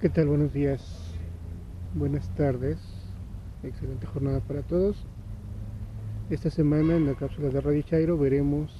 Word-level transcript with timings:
¿Qué 0.00 0.08
tal? 0.08 0.28
Buenos 0.28 0.54
días, 0.54 0.80
buenas 1.94 2.26
tardes, 2.34 2.78
excelente 3.62 4.06
jornada 4.06 4.40
para 4.40 4.62
todos. 4.62 4.96
Esta 6.30 6.48
semana 6.48 6.96
en 6.96 7.04
la 7.04 7.12
cápsula 7.16 7.50
de 7.50 7.60
Radio 7.60 7.82
Chairo 7.82 8.16
veremos 8.16 8.72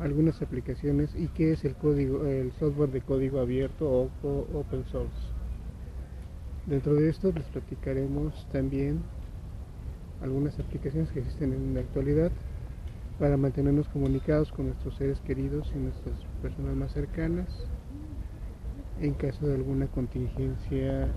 algunas 0.00 0.42
aplicaciones 0.42 1.14
y 1.14 1.28
qué 1.28 1.52
es 1.52 1.64
el 1.64 1.76
código, 1.76 2.26
el 2.26 2.50
software 2.58 2.90
de 2.90 3.02
código 3.02 3.38
abierto 3.38 3.88
o 3.88 4.58
open 4.58 4.84
source. 4.86 5.14
Dentro 6.66 6.96
de 6.96 7.08
esto 7.08 7.30
les 7.30 7.44
platicaremos 7.44 8.48
también 8.50 8.98
algunas 10.22 10.58
aplicaciones 10.58 11.08
que 11.12 11.20
existen 11.20 11.52
en 11.52 11.74
la 11.74 11.82
actualidad 11.82 12.32
para 13.20 13.36
mantenernos 13.36 13.86
comunicados 13.90 14.50
con 14.50 14.66
nuestros 14.66 14.96
seres 14.96 15.20
queridos 15.20 15.70
y 15.72 15.78
nuestras 15.78 16.16
personas 16.42 16.74
más 16.74 16.92
cercanas 16.92 17.46
en 19.00 19.14
caso 19.14 19.46
de 19.46 19.54
alguna 19.54 19.86
contingencia 19.86 21.08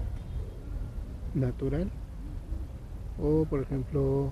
natural 1.33 1.89
o 3.21 3.45
por 3.45 3.61
ejemplo 3.61 4.31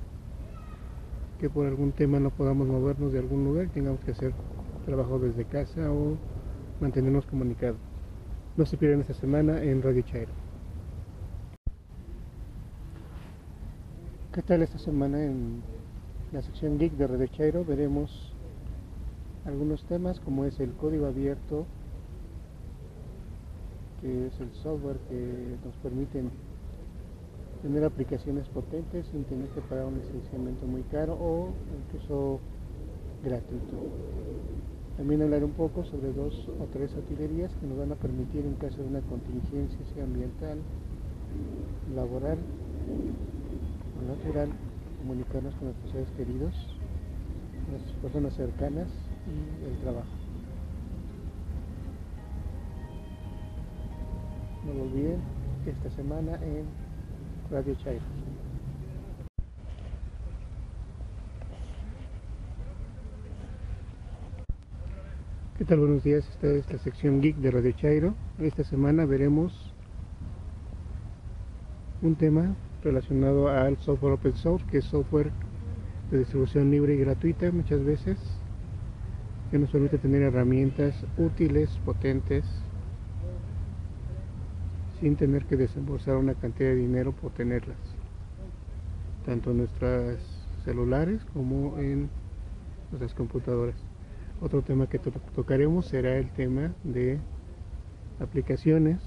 que 1.39 1.49
por 1.49 1.65
algún 1.65 1.91
tema 1.91 2.19
no 2.19 2.29
podamos 2.29 2.67
movernos 2.67 3.11
de 3.11 3.19
algún 3.19 3.43
lugar 3.43 3.65
y 3.65 3.69
tengamos 3.69 3.99
que 4.01 4.11
hacer 4.11 4.33
trabajo 4.85 5.19
desde 5.19 5.45
casa 5.45 5.91
o 5.91 6.17
mantenernos 6.79 7.25
comunicados. 7.25 7.79
No 8.57 8.65
se 8.65 8.77
pierdan 8.77 9.01
esta 9.01 9.13
semana 9.13 9.61
en 9.63 9.81
Radio 9.81 10.01
Chairo. 10.03 10.31
¿Qué 14.33 14.41
tal 14.43 14.61
esta 14.61 14.77
semana 14.77 15.23
en 15.23 15.61
la 16.31 16.41
sección 16.41 16.77
Geek 16.77 16.93
de 16.93 17.07
Radio 17.07 17.27
Chairo? 17.27 17.65
Veremos 17.65 18.33
algunos 19.45 19.83
temas 19.85 20.19
como 20.19 20.45
es 20.45 20.59
el 20.59 20.71
código 20.73 21.07
abierto 21.07 21.65
que 24.01 24.27
es 24.27 24.39
el 24.39 24.51
software 24.63 24.97
que 25.09 25.57
nos 25.63 25.75
permite 25.75 26.23
tener 27.61 27.83
aplicaciones 27.83 28.47
potentes 28.49 29.05
sin 29.11 29.23
tener 29.25 29.47
que 29.49 29.61
pagar 29.61 29.85
un 29.85 29.95
licenciamiento 29.99 30.65
muy 30.65 30.81
caro 30.83 31.13
o 31.13 31.49
incluso 31.85 32.39
gratuito. 33.23 33.77
También 34.97 35.21
hablar 35.21 35.43
un 35.43 35.51
poco 35.51 35.83
sobre 35.85 36.11
dos 36.13 36.33
o 36.59 36.65
tres 36.73 36.91
utilerías 36.95 37.51
que 37.55 37.67
nos 37.67 37.77
van 37.77 37.91
a 37.91 37.95
permitir 37.95 38.45
en 38.45 38.55
caso 38.55 38.77
de 38.77 38.89
una 38.89 39.01
contingencia 39.01 39.79
sea 39.93 40.03
ambiental, 40.03 40.57
laboral 41.95 42.37
o 43.97 44.07
natural, 44.07 44.49
comunicarnos 44.99 45.53
con 45.55 45.65
nuestros 45.65 45.91
seres 45.91 46.09
queridos, 46.17 46.53
nuestras 47.69 47.95
personas 48.01 48.33
cercanas 48.33 48.89
y 49.27 49.69
el 49.69 49.77
trabajo. 49.81 50.20
No 54.71 54.77
lo 54.77 54.83
olviden, 54.83 55.19
esta 55.65 55.89
semana 55.97 56.35
en 56.35 56.63
Radio 57.49 57.75
Chairo. 57.83 58.01
¿Qué 65.57 65.65
tal? 65.65 65.79
Buenos 65.79 66.03
días, 66.03 66.25
esta 66.29 66.47
es 66.47 66.71
la 66.71 66.79
sección 66.79 67.19
Geek 67.19 67.35
de 67.37 67.51
Radio 67.51 67.73
Chairo. 67.73 68.13
Esta 68.39 68.63
semana 68.63 69.03
veremos 69.05 69.73
un 72.01 72.15
tema 72.15 72.55
relacionado 72.81 73.49
al 73.49 73.75
software 73.77 74.13
open 74.13 74.35
source, 74.35 74.65
que 74.67 74.77
es 74.77 74.85
software 74.85 75.31
de 76.11 76.19
distribución 76.19 76.71
libre 76.71 76.95
y 76.95 76.99
gratuita 76.99 77.51
muchas 77.51 77.83
veces, 77.83 78.17
que 79.49 79.59
nos 79.59 79.69
permite 79.69 79.97
tener 79.97 80.21
herramientas 80.21 80.95
útiles, 81.17 81.69
potentes, 81.83 82.45
sin 85.01 85.15
tener 85.15 85.45
que 85.45 85.57
desembolsar 85.57 86.15
una 86.15 86.35
cantidad 86.35 86.69
de 86.69 86.75
dinero 86.75 87.11
por 87.11 87.31
tenerlas, 87.31 87.77
tanto 89.25 89.49
en 89.49 89.57
nuestros 89.57 90.19
celulares 90.63 91.25
como 91.33 91.79
en 91.79 92.07
nuestras 92.91 93.15
computadoras. 93.15 93.75
Otro 94.41 94.61
tema 94.61 94.87
que 94.87 94.99
tocaremos 94.99 95.87
será 95.87 96.17
el 96.17 96.29
tema 96.31 96.73
de 96.83 97.19
aplicaciones 98.19 98.99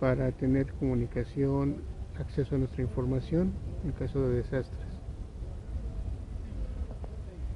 para 0.00 0.32
tener 0.32 0.72
comunicación, 0.74 1.76
acceso 2.18 2.54
a 2.54 2.58
nuestra 2.58 2.82
información 2.82 3.52
en 3.84 3.92
caso 3.92 4.26
de 4.26 4.36
desastres, 4.36 4.88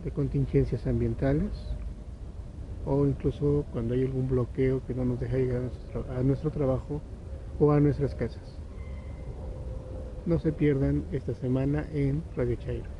de 0.05 0.11
contingencias 0.11 0.87
ambientales 0.87 1.51
o 2.85 3.07
incluso 3.07 3.65
cuando 3.73 3.95
hay 3.95 4.05
algún 4.05 4.29
bloqueo 4.29 4.83
que 4.87 4.95
no 4.95 5.07
nos 5.07 5.21
deja 5.21 5.39
llegar 5.39 5.71
a 6.15 6.23
nuestro 6.23 6.51
trabajo 6.51 7.01
o 7.61 7.71
a 7.71 7.79
nuestras 7.79 8.15
casas. 8.15 8.59
No 10.27 10.39
se 10.39 10.53
pierdan 10.53 11.05
esta 11.13 11.35
semana 11.35 11.87
en 11.93 12.25
Radio 12.37 12.57
Chairo. 12.57 13.00